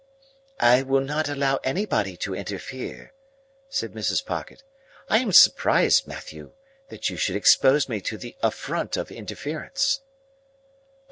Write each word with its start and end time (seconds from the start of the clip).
"I 0.59 0.81
will 0.81 1.01
not 1.03 1.29
allow 1.29 1.57
anybody 1.57 2.17
to 2.25 2.33
interfere," 2.33 3.13
said 3.69 3.91
Mrs. 3.91 4.25
Pocket. 4.25 4.63
"I 5.07 5.19
am 5.19 5.31
surprised, 5.31 6.07
Matthew, 6.07 6.53
that 6.89 7.11
you 7.11 7.17
should 7.17 7.35
expose 7.35 7.87
me 7.87 8.01
to 8.01 8.17
the 8.17 8.35
affront 8.41 8.97
of 8.97 9.11
interference." 9.11 10.01